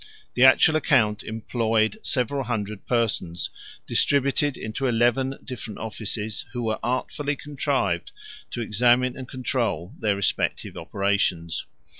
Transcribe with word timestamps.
The 0.33 0.43
actual 0.45 0.77
account 0.77 1.21
employed 1.21 1.99
several 2.01 2.45
hundred 2.45 2.87
persons, 2.87 3.51
distributed 3.85 4.57
into 4.57 4.87
eleven 4.87 5.37
different 5.43 5.77
offices, 5.79 6.43
which 6.53 6.59
were 6.63 6.79
artfully 6.81 7.35
contrived 7.35 8.11
to 8.49 8.61
examine 8.61 9.15
and 9.15 9.27
control 9.29 9.93
their 9.99 10.15
respective 10.15 10.75
operations. 10.75 11.67